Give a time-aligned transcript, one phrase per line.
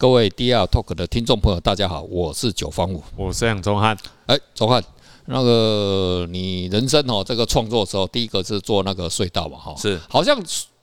[0.00, 3.94] 各位 DR Talk 的听众朋友，大家好，我是九方五，我是杨宗汉。
[4.24, 4.82] 哎，宗汉，
[5.26, 10.42] 那个你人生哦，这个创作的时候，第一个是做那个隧道嘛，哈，是，好像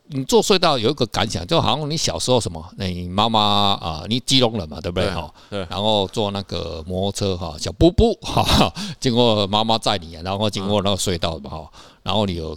[0.09, 3.39] 你做隧道有一个感想，就好像你小时候什么，你妈妈
[3.81, 5.09] 啊，你基隆人嘛，对不对？
[5.09, 5.65] 哈，对。
[5.67, 8.71] 然后坐那个摩托车哈，小布布哈，
[9.01, 11.71] 经过妈妈载你，然后经过那个隧道嘛，哈，
[12.03, 12.55] 然后你有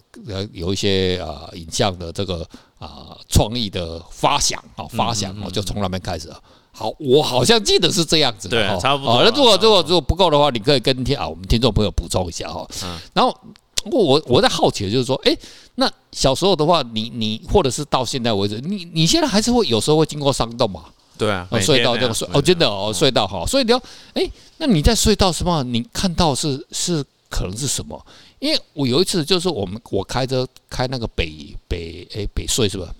[0.53, 2.47] 有一些啊影像的这个。
[2.81, 6.33] 啊，创意的发想啊，发想哦，就从那边开始。
[6.73, 9.23] 好，我好像记得是这样子的，对，差不多。
[9.23, 12.67] 那如果如果如果不够的话，你可以跟听啊，我们听众朋友补充一下哈。
[13.13, 13.37] 然后
[13.85, 15.37] 我我在好奇的就是说，哎，
[15.75, 20.85] 那小时候的话，你你或者是到现在为止，你你现在还是会有时候会经过山洞嘛？
[21.19, 23.45] 对啊，隧道这个隧哦，真的哦，隧道哈。
[23.45, 23.83] 所以你要，
[24.15, 25.63] 哎，那你在隧道什么？
[25.65, 28.01] 你看到是是可能是什么？
[28.41, 32.93] 因为我有一次就是我们我开车开那个北北诶北隧是吧？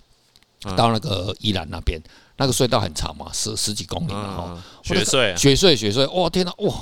[0.77, 1.99] 到那个宜兰那边，
[2.37, 4.63] 那个隧道很长嘛，十十几公里嘛哈。
[4.83, 6.75] 雪隧，雪隧，雪隧，哇天呐，哇，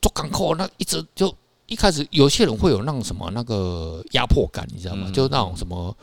[0.00, 1.30] 做港口那一直就
[1.66, 5.10] 一开始有些人会有那种什么那个压迫感，你知道吗？
[5.12, 5.94] 就那种什么，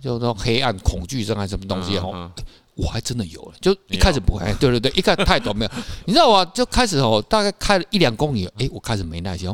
[0.00, 2.32] 就那种黑暗恐惧症还是什么东西哈。
[2.76, 5.70] 我还真的有了，就一开始不会，对对对，一开始太短没有，
[6.06, 6.44] 你知道吗？
[6.54, 9.52] 就开始哦，大概开了一两公里，诶，我开始没耐心。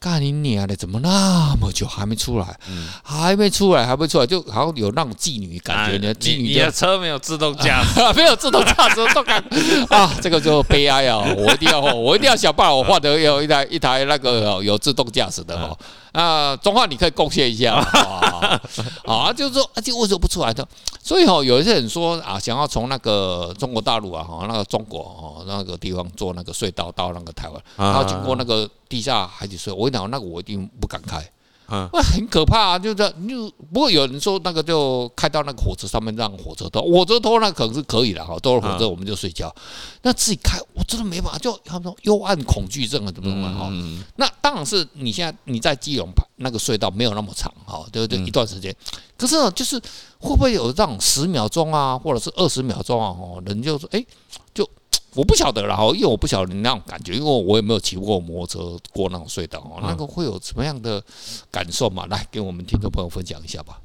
[0.00, 2.58] 干你娘的，怎么那么久还没出来？
[3.02, 5.92] 还没出来，还没出来，就好像有那种妓女感觉。
[5.92, 9.44] 你的妓女，你的车没有自动驾驶， 没有自动驾驶，都感
[9.90, 11.18] 啊，这个就悲哀啊！
[11.36, 15.76] 我一定要，我一定要想办法，我换得有一台一台那个有自动驾驶的哦。
[16.12, 18.60] 啊，中华你可以贡献一下啊！
[19.06, 20.66] 啊，就是说，而且为什么不出来的？
[21.02, 31.24] 所以哈，有一些人说啊，想要从那个中国大陆啊，哈，那个中国哦，那个地方做那个隧道到那个台湾，然后经过那个地下海底隧道，我跟你讲，那个我一定不敢开。
[31.70, 32.78] 嗯，那很可怕啊！
[32.78, 39.54] 就是就不过有人说那个就开到那个火车上面让火车拖，火车拖那可能是可以的哈，拖了火车我们就睡觉。
[40.02, 43.70] 那自己开我真的没办法，就他们说幽暗恐惧症啊，怎么怎么哈。
[44.16, 48.18] 那当然是你现在你在基隆那个隧道没有那么长哈，对不对？
[48.26, 48.74] 一段时间，
[49.16, 49.78] 可是呢，就是
[50.18, 53.08] 会不会有这种十秒钟啊，或者是二十秒钟啊？
[53.08, 54.04] 哦，人就说哎，
[54.52, 54.68] 就。
[55.14, 61.02] 我不晓得了哈，因为我不晓得你那种感觉，因为我也没有骑过摩托车过那种隧道哦，那个会有什么样的
[61.50, 62.06] 感受嘛？
[62.06, 63.80] 来，给我们听众朋友分享一下吧。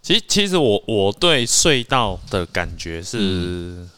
[0.00, 3.90] 其实，其实我我对隧道的感觉是、嗯、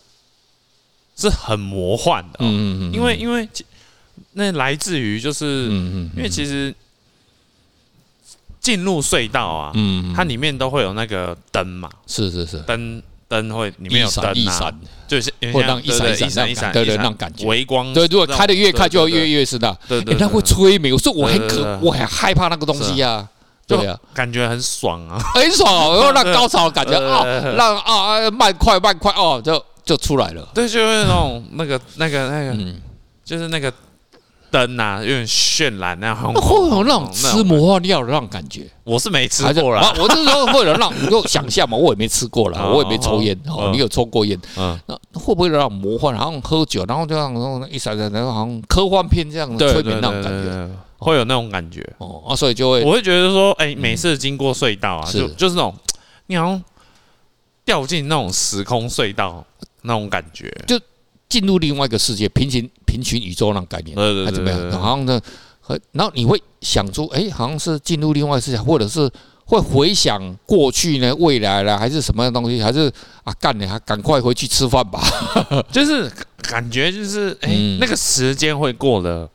[1.17, 3.49] 是很魔幻的，嗯嗯嗯，因为因为
[4.33, 6.75] 那来自于就是，嗯嗯，因为其实
[8.61, 13.01] 进入隧道啊，嗯，它里面都会有那个灯嘛，是是是灯。
[13.33, 14.71] 灯会里面有灯啊，
[15.09, 17.91] 就是会让一闪一闪一闪，对对，那种感觉，微光。
[17.95, 19.75] 对，如果开的越快，就越越是的。
[19.89, 20.93] 对对，它会催眠。
[20.93, 23.27] 我说我很可，我很害怕那个东西啊。
[23.67, 25.97] 对啊，感觉很爽啊，很爽哦。
[25.97, 27.25] 然后那高潮感觉 啊，
[27.57, 30.47] 让啊慢快慢快哦，就就出来了。
[30.53, 32.75] 对，就是那种那个那个那个，
[33.25, 33.73] 就是那个。
[34.53, 38.67] 灯啊，有点绚烂那样，会有那种吃魔幻料的那种感觉。
[38.85, 43.71] 我是没吃过啦，我是说会有让你就想象嘛，我也没吃过啦， 我也没抽烟哦。
[43.73, 44.39] 你有抽过烟？
[44.59, 46.15] 嗯，那会不会有那种魔幻？
[46.15, 52.23] 然后喝酒，然后就让那一闪闪，然后好像科幻片这样催眠那种感觉，会有那种感觉哦。
[52.29, 55.75] 啊，所以就会，我会觉得说，哎，每次经过隧道啊，就就是那种，
[56.27, 56.63] 你好像
[57.65, 59.45] 掉进那种时空隧道
[59.83, 60.79] 那种感觉，就。
[61.33, 64.71] 进入另外一个世界，平行平行宇宙那种概念，还怎么样？
[64.73, 65.19] 好像呢，
[65.93, 69.11] 然后你会想出，哎，好像是进入另外一个世界，或者是
[69.47, 72.63] 会回想过去呢、未来了，还是什么样东西？
[72.63, 72.93] 还是
[73.25, 75.01] 啊，干你还赶快回去吃饭吧？
[75.73, 77.51] 就是感觉就是，哎，
[77.81, 79.27] 那个时间会过得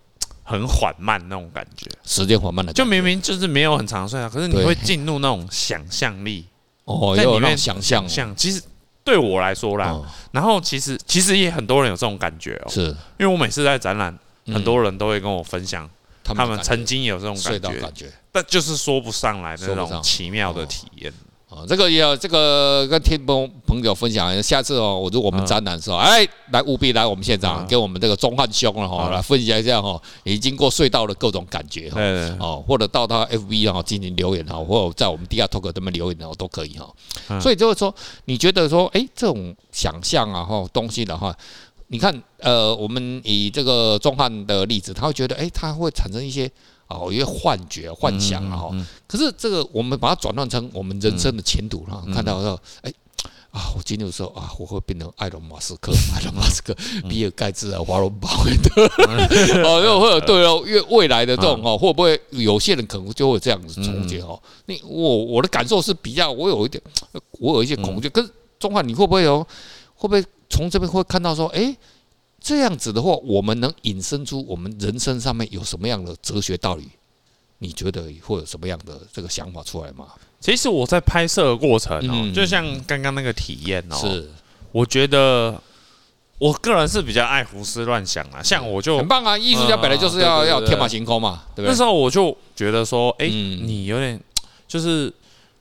[0.43, 6.45] 很缓慢那种感觉，时间缓慢的，就明明就是没有很长睡啊，可是你会进入那种想象力
[6.85, 8.61] 哦，在里面想象，想其实。
[9.07, 9.97] 对我来说啦，
[10.31, 12.87] 然后其实其实也很多人有这种感觉哦，是。
[13.17, 14.13] 因为我每次在展览，
[14.47, 15.89] 很多人都会跟我分享，
[16.25, 17.53] 他们曾经有这种感
[17.95, 21.13] 觉，但就是说不上来的那种奇妙的体验。
[21.49, 32.01] 啊，这个也要这个跟听朋朋友分享，下次哦，我如果我们展览的时候，哎，来务必来我们现场，给我们这个钟汉兄了哈，来分享一下哈，你经过隧道的各种感觉哈，
[32.37, 37.39] 哦，或者到他 FB 啊进行留言哈，或者在我们地下 Talk 这边留言哦，都可以哈。
[37.39, 37.95] 所以就是说，
[38.25, 41.33] 你觉得说，哎，这种想象啊哈东西的话，
[41.87, 46.49] 你看，呃，我们以这个宗翰的例子，他会觉得，哎，他会产生一些。
[46.89, 48.55] 哦，一些幻觉、幻想啊！
[48.55, 52.89] 哈，可是这个我们把它转换成我们人生的前途哈，看到说，哎
[53.51, 56.73] 啊，我今天说啊，我会变成埃隆·马斯克、埃 隆·马斯克、
[57.09, 58.85] 比尔·盖茨啊、华伦·巴菲特
[59.67, 64.41] 哦，又会有对哦，因为未来的这种哦，会不会有些人可能就会这样子总结哦？
[64.67, 66.81] 你我我的感受是比较，我有一点，
[67.31, 68.07] 我有一些恐惧。
[68.07, 69.45] 可是钟汉，你会不会有？
[69.93, 70.23] 会不会？
[70.49, 71.75] 从这边会看到说，哎，
[72.39, 76.87] 这样子的话，我们能引申出我们人生上面有什么样的哲学道理？
[77.59, 80.05] 你觉得会有什么样的这个想法出来吗？
[80.39, 84.29] 其实我在拍摄的过程哦，就像刚刚那个体验哦，是，
[84.71, 85.59] 我觉得
[86.37, 88.43] 我个人是比较爱胡思乱想啊。
[88.43, 91.71] 像我就很棒啊，艺术家本来就是要要天马行空嘛，对不对？
[91.71, 94.21] 那时候我就觉得说，哎，你有点
[94.67, 95.11] 就是，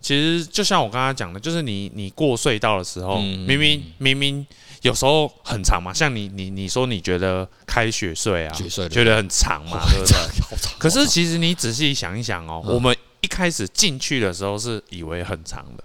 [0.03, 4.47] 其实就像我刚刚讲的，就是你你过隧道的时候，明明明明
[4.82, 10.17] 有时候很长嘛，像你你你说你觉得开雪隧啊，觉得很长嘛，对不对？
[10.78, 12.96] 可是其实你仔细想一想哦，我们。
[13.23, 15.82] 一开始进去的时候是以为很长的，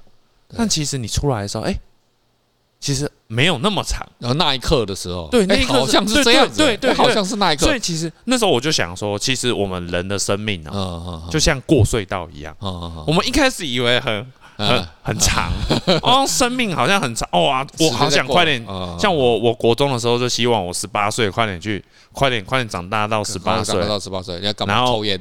[0.56, 1.76] 但其实你出来的时候，哎，
[2.80, 4.08] 其实没有那么长。
[4.20, 7.66] 然后那一刻的时候，对，那一刻好像是这样子，对对，好像是那一刻。
[7.66, 12.56] 所以其实那时候我就想说，其实我们人的生命啊，就像过隧道一样。
[12.60, 14.32] 我们一开始以为很
[14.68, 15.52] 很很长，
[16.02, 17.28] 哦，生命好像很长。
[17.32, 18.66] 哇，我好想快点。
[19.00, 25.20] 像我，我国中的时候就希望我十八岁快点去，快点快点长大到十八岁，到十八岁，你要干嘛抽烟？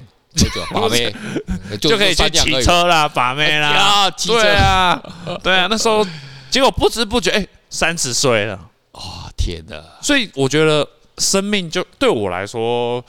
[0.73, 1.13] 把妹
[1.81, 5.03] 就可以去骑车啦，把妹啦，对啊，
[5.43, 6.07] 对啊，那时候
[6.49, 8.57] 结果不知不觉，哎，三十岁了，
[8.93, 9.01] 哦，
[9.37, 9.83] 天哪！
[10.01, 10.87] 所以我觉得
[11.19, 13.05] 生命就对我来说，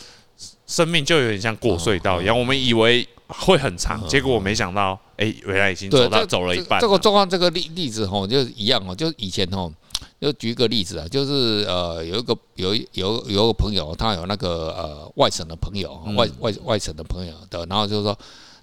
[0.66, 6.80] 生命就有点像过隧道一样，我们以为会很长，结果我没想到，哎，原来已经走到走了一半。
[6.80, 9.72] 这个状况，这个例例子吼，就是一样哦，就是以前吼。
[10.20, 18.16] 就举一个例子啊，就是呃，有一个有有有个朋友，他有那个呃外省的朋友，外外外省的朋友的，然后就是说，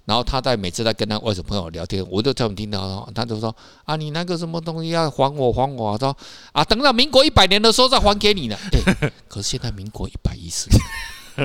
[0.05, 6.15] 然后他在每次在跟他外省朋友聊天，我就这么听到，他就说啊，你那个什么东西要还我还我，说
[6.53, 8.57] 啊，等到民国一百年的时候再还给你呢。
[8.71, 10.79] 哎，可是现在民国一百一十年，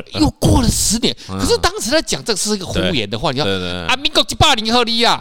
[0.20, 3.46] 又过了十年，可是当时在讲这是一个胡言的话，你知道
[3.88, 5.20] 啊，民国一百年后你呀，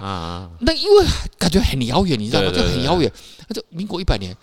[0.61, 1.05] 那因为
[1.37, 2.51] 感觉很遥远，你知道吗？
[2.51, 3.11] 就很遥远，
[3.47, 4.35] 那就民国一百年。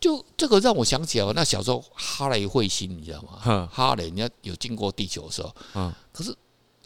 [0.00, 3.68] 就这个让我想起来，那小时候哈雷彗星，你知道吗？
[3.72, 5.54] 哈雷，你要有经过地球的时候，
[6.12, 6.34] 可是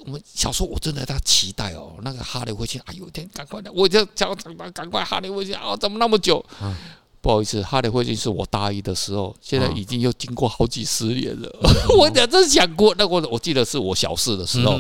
[0.05, 4.35] 我们小时候我真的在期待哦，那个哈雷彗星，哎呦天，赶快的，我就叫
[4.75, 6.45] 赶快哈雷彗星啊，怎么那么久？
[7.23, 11.49] 不好意思，哈雷彗星是我大一的时候，现在已经又经过好几十年了。
[11.97, 14.77] 我讲真的想过，那我我记得是我小四的时候，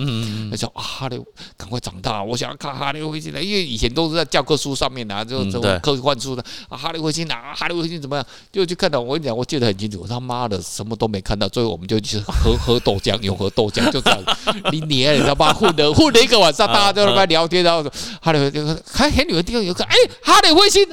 [0.50, 1.16] 那叫啊哈雷，
[1.56, 3.40] 赶快长大，我想要看哈雷彗星了。
[3.40, 8.26] 因为以前都是在教科书上面拿，就这种科幻书的啊，哈雷彗星啊，哈雷彗星怎么样？
[8.50, 14.20] 就去看到，我跟你讲，我记得很清楚，他妈的什么都没看到，最后我们就去喝 喝豆浆，永和豆浆就这样，
[14.72, 15.52] 你你你知道吧？
[15.52, 17.88] 混了混了一个晚上，大家在那边聊天，然后
[18.20, 20.84] 哈雷彗星，还很有的地方有个哎，哈雷彗星，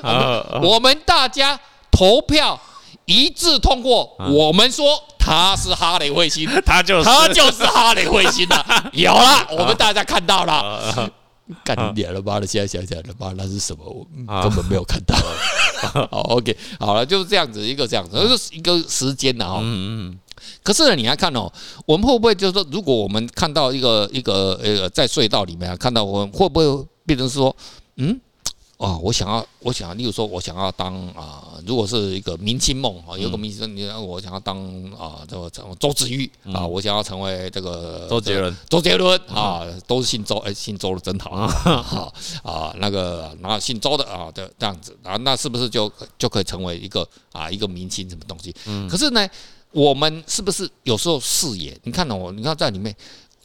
[0.61, 1.38] 我们大家。
[1.39, 1.59] 家
[1.89, 2.59] 投票
[3.05, 4.85] 一致通过，我们说
[5.17, 8.89] 他是哈雷彗星， 他就是他就是哈雷彗星 了。
[8.93, 11.11] 有了，我们大家看到了，
[11.63, 12.45] 干你脸了妈的！
[12.45, 13.83] 现在想起来了妈，那是什么？
[13.83, 14.05] 我
[14.43, 15.15] 根本没有看到。
[16.11, 19.59] 好，OK，好了，就是这样子一个这样子，就是一个时间了哈。
[19.61, 20.19] 嗯嗯。
[20.61, 21.51] 可是呢，你还看哦，
[21.85, 27.55] 我们会不会就是说，如果我们看到一个一个呃，在隧道里面看到，我们会不会变成说，
[27.95, 28.19] 嗯？
[28.79, 34.57] 啊，我想要，我想要，例如说，我想要当啊，如果是一个明星梦啊，有个明星，你我想要当
[34.93, 48.55] 啊，这个周子瑜啊，我想要成为这个周杰伦，周杰伦啊，都是姓周，哎，姓周的真好 啊，啊，那个然后姓周的啊，这这样子啊，那是不是就就可以成为一个啊一个明星什么东西？
[48.89, 49.27] 可是呢，
[49.73, 51.77] 我们是不是有时候视野？
[51.83, 52.95] 你看哦，你看在里面。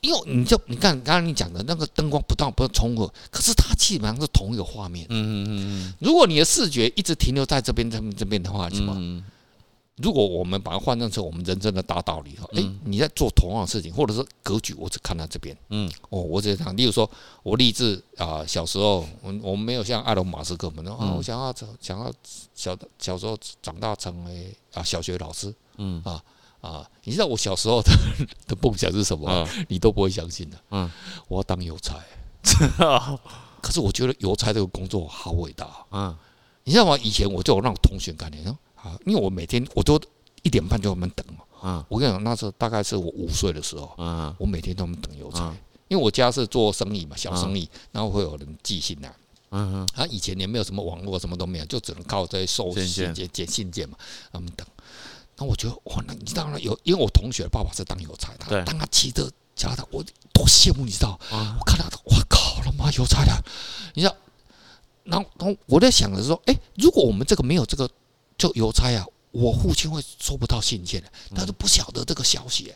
[0.05, 5.07] 因为你就你看刚刚你讲的那个灯光不断不断重合，可是它基本上是同一个画面。
[5.09, 5.95] 嗯嗯嗯。
[5.99, 9.25] 如果你的视觉一直停留在这边、这边、这边的话，什么？
[9.97, 15.57] 如果我们把它换成成我们人生的大道理哈，哎，你在做同样的事情，或者是格局，我只看到这边。
[15.71, 15.91] 嗯。
[16.11, 17.09] 哦，我只想，例如说，
[17.43, 22.13] 我立志啊，小时候我我们没有像埃隆马斯克们啊，我想要想要
[22.55, 25.55] 小小时候长大成为啊小学老师。
[25.77, 26.21] 嗯啊。
[26.65, 27.93] 啊，你知道我小时候的
[28.49, 29.47] 的梦想是什么？
[29.69, 30.57] 你都不会相信的。
[30.71, 30.91] 嗯，
[31.29, 31.99] 我要当邮差。
[33.61, 35.69] 可是我觉得邮差这个工作好伟大。
[35.91, 36.17] 嗯，
[36.65, 36.97] 你知道吗？
[37.03, 40.01] 以前我就有那种同学概念，啊，因为我每天我都
[40.43, 41.45] 一点半就他们等嘛。
[41.63, 43.93] 嗯，我跟你讲，那时候大概是我五岁的时候。
[43.99, 45.55] 嗯，我每天都们等邮差，
[45.89, 49.09] 因为我家是做生意嘛，小生意，然后会有人寄信来。
[49.51, 53.97] 嗯嗯，他以前也没有什么网络，什么都没有，就只能靠这些收信件、捡信件嘛，
[54.33, 54.67] 他们等。
[55.37, 61.19] 那我觉得哇，那你当然有，因为我同学爸爸是当邮差，他当他骑着脚踏，我多羡慕，你知道？
[61.59, 63.45] 我看到他，哇靠，他妈邮差的，
[63.95, 64.15] 你知道？
[65.05, 67.89] 然后，然后我在想的是说，哎，如果我们这个没有这个
[68.39, 72.73] 就邮差啊，我父亲会收不到信件的，他都不晓得这个消息。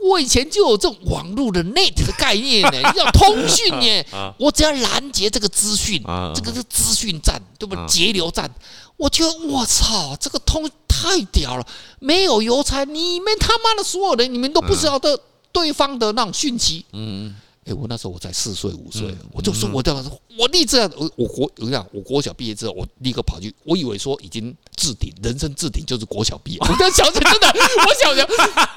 [0.00, 4.04] 我以前就有这种网络的 net 的概念呢， 要通讯呢，
[4.38, 6.00] 我只要拦截这个资讯，
[6.32, 7.86] 这个是资讯站，对不对？
[7.88, 8.48] 截流站，
[8.96, 11.66] 我觉得我操，这个通太屌了！
[11.98, 15.20] 没有邮差，你们他妈的所有人，你们都不晓得
[15.50, 16.86] 对方的那种讯息。
[16.92, 17.34] 嗯。
[17.66, 20.04] 哎，我那时候我才四岁五岁，我就说，我这样，
[20.38, 26.58] 我立志，我我国，我讲，我国小毕业之后，我立刻跑去，我以为说已经置顶，人生置顶就是国小毕业。
[26.62, 28.24] 我跟小学真的，我小学，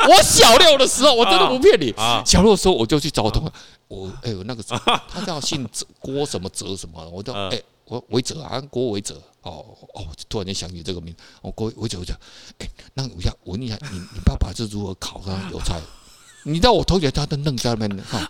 [0.10, 1.93] 我小六的时候，我真的不骗你，
[2.25, 3.51] 小六的时候我就去找同学，
[3.89, 5.69] 我哎，我那个时候 他叫姓
[6.00, 12.17] 郭什么哲什么，我叫哎，我韦哲啊，郭韦哲，哦哦，突然间想起这个名，我郭韦哲，我讲，
[12.58, 15.79] 哎，那我想问一下，你你爸爸是如何考上邮差？
[16.43, 18.27] 你知道我同学他都愣在那边哈。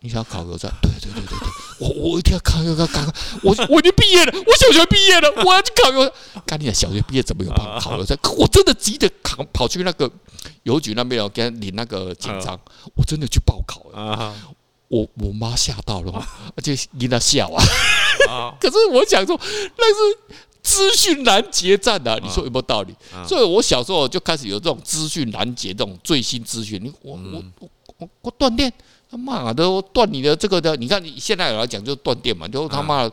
[0.00, 0.68] 你想要考邮差？
[0.80, 1.48] 对对对对对，
[1.80, 3.00] 我我一定要考邮差，考
[3.42, 6.40] 我我已经毕业了，我小学毕业了，我要去考邮差。
[6.46, 8.16] 干你小学毕业怎么有考考邮差？
[8.38, 10.08] 我真的急着考，跑去那个
[10.62, 12.58] 邮局那边哦，跟领那个简章，
[12.94, 14.34] 我真的去报考了。
[14.86, 16.12] 我我妈吓到了，
[16.56, 17.62] 而且跟她笑啊。
[18.60, 19.38] 可是我想说，
[19.76, 20.18] 那是
[20.62, 22.94] 资讯拦截战啊，你说有没有道理？
[23.26, 26.80] 所以我小时候就开始有这种资讯拦截，这种最新资讯。
[26.82, 28.72] 你我我我我我断电。
[29.10, 33.12] 他妈的，断你的这个的，你看你现在来讲就断电嘛，就他妈的，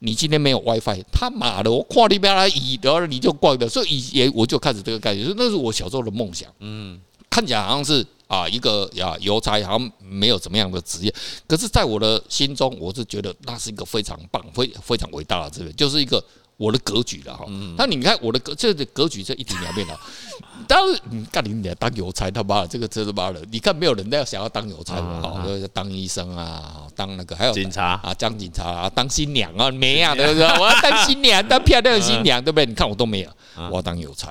[0.00, 6.50] 你今天没有 WiFi，他妈的，我跨那边来移，然后你就挂的，所以以前我就开始这个概念，所以那是我小时候的梦想。
[6.58, 11.14] 嗯，看起来好像是啊一个呀邮差，好像没有怎么样的职业，
[11.46, 16.22] 可是在我的心中，我是觉得那是一个非常棒、非非常伟大的职业，就是一个。
[16.60, 17.46] 我的格局了哈，
[17.78, 19.98] 那你看我的格，这个格局这一体两面了。
[20.68, 30.46] 当然，你干你俩当邮差，他妈的这个真他妈的，你看没有人要想要当邮差的哈，就是当医生啊，当那个还有警察啊，当警察啊，当新娘啊，没啊，对不对？
[30.60, 32.66] 我要当新娘，当漂亮的新娘，对不对？
[32.66, 33.30] 你看我都没有，
[33.70, 34.28] 我要当邮差。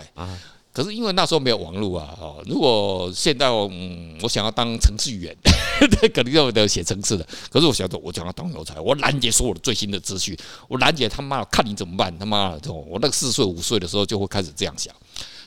[0.71, 5.35] 可是因为那时候没有网络啊，哦，如果现在嗯，我想要当程序员，
[6.13, 7.27] 肯定要得写程式的。
[7.49, 12.17] 可是我想说，我想要当有才，我拦截所有的最新的资讯，我拦截他妈的，看你怎么办？
[12.17, 14.93] 他妈的，我那个四岁五岁的时候就会开始这样想。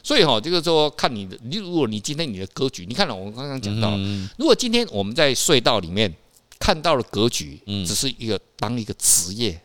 [0.02, 3.96] 所以哈，就是说看你的，你如果你今天你的格局，你看了我刚刚讲到，
[4.36, 6.12] 如果今天我们在隧道里面
[6.58, 9.60] 看到了格局，只是一个当一个职业。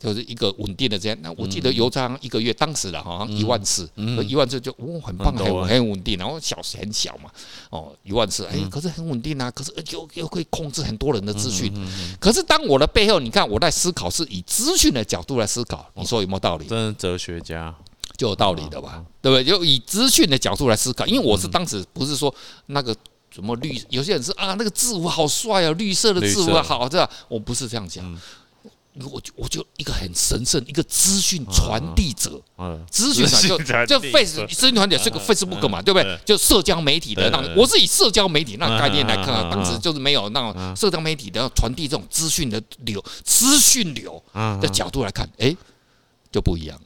[0.00, 3.88] 就是一个稳定的这样，那我记得邮差一个月当时的好像一万次，
[4.26, 7.30] 一万次就哦很棒，很很稳定，然后小时很小嘛，
[7.68, 11.72] 哦一万次，哎，可是很稳定啊，可是又又可以控制很多人的资讯，
[12.18, 16.66] 可是当我的背后，你看我在思考是以资讯的角度来思考，你说有没有道理？
[16.66, 17.74] 真的哲学家。
[18.16, 19.02] 就有道理的吧？
[19.22, 19.42] 对不对？
[19.42, 22.34] 就以资讯的角度来思考，因为我是当时不是说
[22.66, 22.94] 那个
[23.30, 28.04] 什么绿，有些人是啊那个字符好帅啊，绿色的字符好，这样我不是这样讲。
[29.12, 32.42] 我就我就一个很神圣，一个资讯传递者，
[32.90, 33.56] 资讯传就
[33.86, 36.18] 就 Face 资讯传递是个 Facebook 嘛，对不对？
[36.26, 44.20] 就社交媒体的那种，我是以社交媒体那概念来看啊，当时就是没有那种社交媒体的传递这种资讯的流，资讯流
[44.60, 45.56] 的角度来看，哎，
[46.32, 46.76] 就不一样。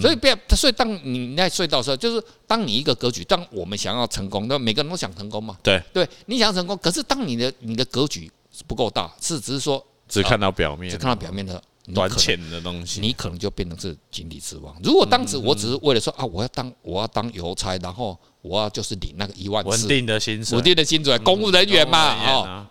[0.00, 5.82] 所以不要，所以当你在隧道的时候，就是当你一个格局，当我们想要成功，那每个人都想成功嘛，对。
[5.92, 8.30] 对，你想要成功，可是当你的你的格局
[8.66, 9.86] 不够大，是只是说。
[10.08, 11.62] 只看到表面，只看到表面的
[11.94, 14.74] 短浅的东西，你可能就变成是井底之蛙。
[14.82, 22.66] 如果当时我只是为了说啊，我要当我要当邮差，然后我要就是领那个一万四稳定的薪水，稳定的薪水，公务人员嘛，哦，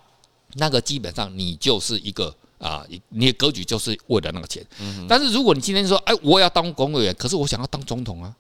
[0.56, 2.36] 那个基本上你就是一个。
[2.58, 4.66] 啊，你的格局就是为了那个钱。
[5.08, 8.34] 但是如果你今天说，哎，我要当公务员，可是我想要当总统啊，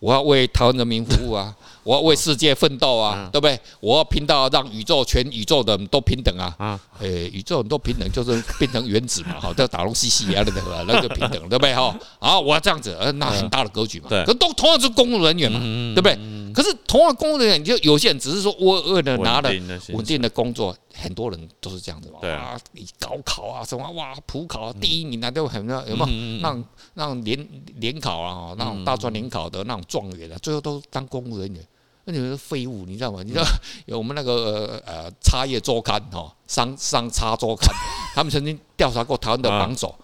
[0.00, 1.54] 我要为台湾人民服务啊，
[1.84, 3.58] 我要为世界奋斗啊，对不对？
[3.80, 10.52] 我要拼到让宇宙全宇宙的人都平等啊，哎，宇宙人都平等就是变成原子嘛，好，叫打龙西西一样的
[10.86, 11.74] 那个平等，对不对？
[11.74, 14.08] 哈，好，我要这样子，呃，那很大的格局嘛。
[14.24, 15.60] 可都同样是公务人员嘛，
[15.94, 16.18] 对不对？
[16.52, 19.50] 可是同样公务人员，你就有些人只是说我为了拿了
[19.90, 20.76] 稳定的工作。
[20.94, 26.38] 很多人都是这样子嘛，啊，你高考啊什么哇，普考第一名啊，都很那有没有？
[26.40, 31.66] 那种那种联联考啊，那种大专联考的那种状元啊，最后都当公务人员，
[32.04, 33.22] 那你们是废物，你知道吗？
[33.22, 33.44] 你知道
[33.86, 37.74] 有我们那个呃《插页周刊》哈，商商插周刊，
[38.14, 39.94] 他们曾经调查过台湾的榜首，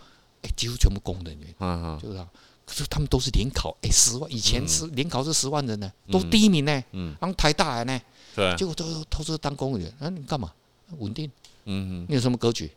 [0.43, 2.27] 哎，几乎全部公务人员，就是啊，
[2.65, 7.15] 可是他们都是联考，哎，十万以前是联考是十万人呢，都第一名呢，嗯。
[7.21, 8.01] 然后台大的呢，
[8.35, 10.51] 对，结果都都是当公务员，那你干嘛？
[10.99, 11.31] 稳定，
[11.67, 12.71] 嗯，你有什么格局，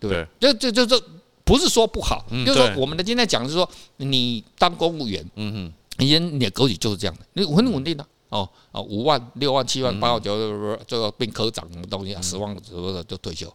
[0.00, 0.26] 对不对？
[0.40, 1.02] 这这这这
[1.44, 5.52] 不是说不好，就是说我们的今天讲的是说，你当公务员，嗯
[5.98, 13.46] 哼，以前你的格局就是这样的，你很稳定的，哦哦，五万、六万、七万、八万、九万，最后变科长什么东西啊，十万什么的就退休，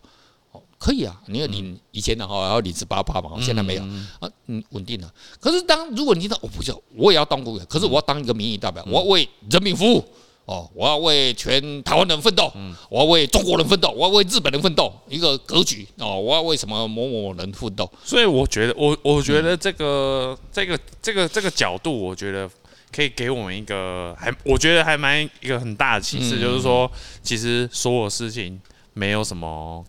[0.54, 3.84] 哦，可以啊，你要领以前的话要领十八八嘛，现在没有
[4.20, 5.14] 啊，嗯，稳定了。
[5.40, 10.04] 可是当如果你知道我不要，我也要当公务员，可是我要当一个民意代表，我要为人民服务。
[10.52, 12.52] 哦，我要为全台湾人奋斗，
[12.90, 17.90] 我要为中国人奋斗，我要为日本人奋斗，一个格局哦，我要为什么某某人奋斗？
[18.04, 22.50] 所以我觉得，我我觉得这个这个这个这个角度，我觉得
[22.92, 26.92] 可以给我们一个还，我觉得还蛮一个很大的启示，就是说，
[27.24, 28.60] 其实所有事情
[28.92, 29.82] 没有什么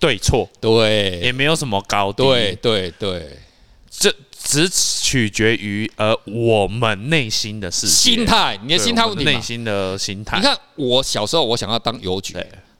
[0.00, 3.38] 对错，对，也没有什么高低，对对对，
[3.90, 4.14] 这。
[4.42, 10.38] 只取决于呃我们内心的事心态，你的心态问题，内心的心态。
[10.38, 12.34] 你看我小时候，我想要当邮局，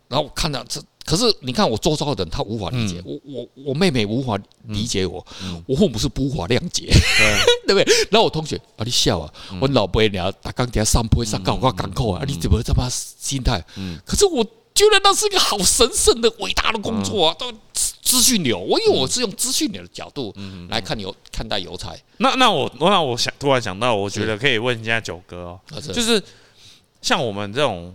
[0.09, 3.01] 然后我看到这，可是你看我周遭的人，他无法理解。
[3.05, 4.37] 我，我我妹妹无法
[4.69, 5.25] 理解我，
[5.67, 7.69] 我父母是无法谅解，对。
[7.69, 7.85] 不对？
[8.11, 13.63] 然后我同学啊，你笑啊，我老伯娘打钢铁上坡上高我港口啊，你怎么这么心态？
[14.05, 14.45] 可是我
[14.89, 17.53] 觉得那是一个好神圣的伟大的工作啊，都。
[18.03, 20.35] 资讯流，我因为我是用资讯流的角度
[20.69, 21.95] 来看邮看待邮差。
[22.17, 26.21] 那那我那我想突然想到，我觉得可以问一下九哥哦，就是
[27.01, 27.95] 像我们这种，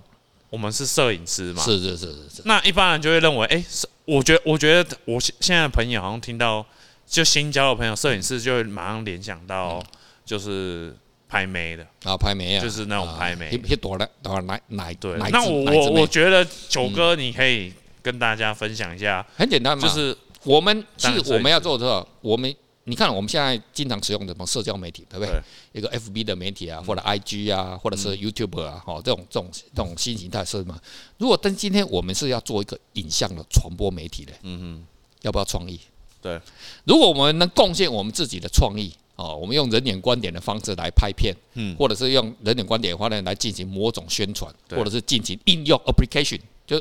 [0.50, 1.62] 我们是摄影师嘛？
[1.62, 2.42] 是是是是是。
[2.46, 3.62] 那一般人就会认为，哎，
[4.06, 6.66] 我觉得我觉得我现现在的朋友好像听到
[7.06, 9.84] 就新交的朋友，摄影师就会马上联想到
[10.26, 10.96] 就是
[11.36, 11.86] 拍妹的。
[12.04, 13.50] 啊，拍妹啊，就是那种拍妹。
[13.52, 15.18] 一朵的朵奶奶对。
[15.18, 17.74] 那我我我觉得九哥你可以。
[18.06, 25.42] 跟大家分享一下，很简单嘛，就是我们其实我们要做的，我们你看我们现在经常使用什么社交媒体，对不对？
[25.74, 30.80] 一个 FB 的媒体啊，或者 IG 啊，或者是 YouTube 啊，哈，这种这种这种新形态是什么？
[31.18, 34.86] 如果但今天我们是要做一个影像的传播媒体的，嗯哼，
[35.24, 35.80] 要不要创意？
[36.22, 36.40] 对，
[36.84, 46.40] 如果我们能贡献我们自己的创意，哦，我们用人眼观点的方式来拍片，嗯，或者是用人眼观点的方式来进行某种宣传，或者是进行应用 application。
[46.68, 46.76] 就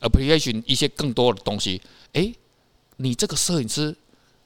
[0.00, 1.80] application 一些更多的东西，
[2.12, 2.34] 哎、欸，
[2.98, 3.96] 你这个摄影师，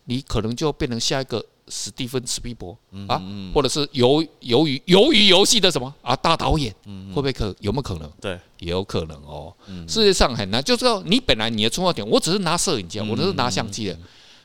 [0.04, 3.20] 你可能就变成下一个史蒂芬史匹柏啊，
[3.52, 6.72] 或者是鱿鱿鱼鱿鱼游戏的什么啊大导演，
[7.08, 8.08] 会不会可有没有可能？
[8.20, 9.52] 对，也有可能哦。
[9.88, 13.98] 世界上很难，就是说你本来你的出发点，我只是拿摄影机，我只是拿相机的，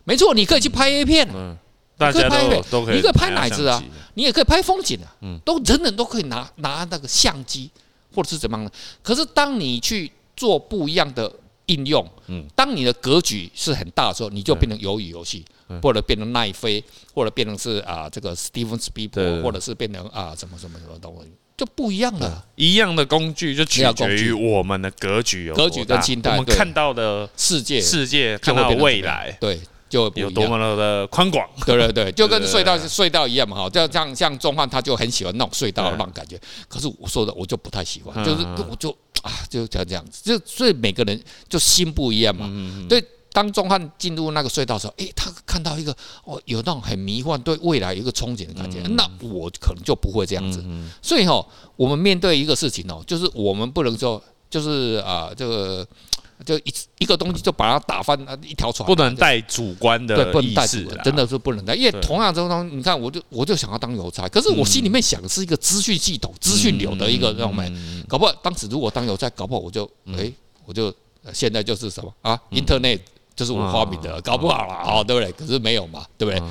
[0.05, 1.27] 没错，你可以去拍 A 片，
[1.97, 3.83] 你可以拍 A 片，你可以拍哪支啊？
[4.13, 5.07] 你也可以拍风景啊，
[5.43, 7.69] 都人人都可以拿拿那个相机。
[8.13, 8.71] 或者是怎么样的？
[9.03, 11.29] 可是当你去做不一样的
[11.65, 15.43] 应用，嗯，当你的格局是很大的时候，你就变成鱿鱼游戏，
[15.81, 16.81] 或者变成奈飞，
[17.13, 22.45] 或者变成是啊这个 Steven Spielberg，或者是变成啊什么什么什么东西，就不一样了。
[22.55, 29.59] 一样的工具就取决于我们的格局，格局跟心态，我们看到的世界，世界看到未来，对。
[29.87, 38.89] 就有多么的宽广，对对对， 就跟隧道隧道一样嘛哈，就像像钟汉他就很喜欢那种隧道的那种感觉，可是我说的我就不太喜欢，就是我就
[39.21, 42.49] 啊就这样这样子，就所以每个人就心不一样嘛。
[42.89, 50.65] 对，当钟汉进入那个隧道的时候，诶，他看到一个哦有那种很迷幻，对未来有一个憧憬的感觉，那我可能就不会这样子。
[51.01, 51.45] 所以哈，
[51.75, 55.87] 我们面对一个事情哦，就是我们不能说就是啊这个。
[56.43, 61.73] 就一一个东西就把它打翻一条船，不能带主观的意识，真的是不能带。
[61.73, 67.71] 因为同样这种东西，你看，我就我就想要当邮差，可是我心里面想的是一个资讯系统、资讯流的一个，知道没？
[68.07, 70.31] 搞不好当时如果当邮差，搞不好我就哎，
[70.65, 70.93] 我就
[71.33, 72.99] 现在就是什么啊，Internet
[73.35, 75.31] 就是我花米的，搞不好了哦，对不对？
[75.33, 76.41] 可是没有嘛，对不对？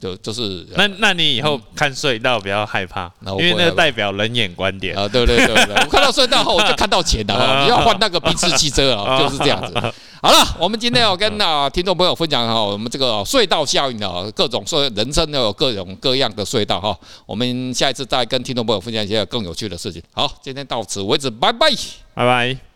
[0.00, 9.74] 就就是那那你以后看隧道不要害怕，因为那代表人眼观点啊，对对对对，我看到隧道后 我就看到钱了，你要换那个宾士汽车啊，就是这样子。
[10.22, 20.02] 好了，我们今天要跟啊听众朋友分享哈，我们这个隧道效应的各种说人生都有各种各样的隧道哈，我们下一次再跟听众朋友分享一些更有趣的事情。
[20.14, 21.70] 好，今天到此为止，拜拜，
[22.14, 22.69] 拜拜。